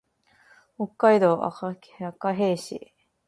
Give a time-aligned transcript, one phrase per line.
[0.77, 1.79] 北海道赤
[2.33, 2.91] 平市